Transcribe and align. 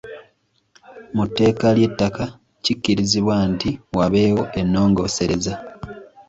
Mu 1.15 1.23
tteeka 1.29 1.67
ly’ettaka, 1.77 2.23
kikkirizibwe 2.63 3.35
nti 3.53 3.69
wabeewo 3.97 4.43
ennongoosereza. 4.59 5.53